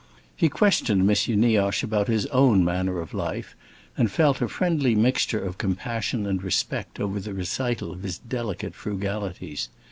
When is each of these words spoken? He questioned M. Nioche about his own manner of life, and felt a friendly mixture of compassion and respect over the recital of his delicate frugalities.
He 0.35 0.49
questioned 0.49 1.01
M. 1.01 1.39
Nioche 1.39 1.83
about 1.83 2.07
his 2.07 2.25
own 2.33 2.65
manner 2.65 2.99
of 2.99 3.13
life, 3.13 3.55
and 3.95 4.09
felt 4.09 4.41
a 4.41 4.47
friendly 4.47 4.95
mixture 4.95 5.37
of 5.39 5.59
compassion 5.59 6.25
and 6.25 6.43
respect 6.43 6.99
over 6.99 7.19
the 7.19 7.35
recital 7.35 7.91
of 7.91 8.01
his 8.01 8.17
delicate 8.17 8.73
frugalities. 8.73 9.69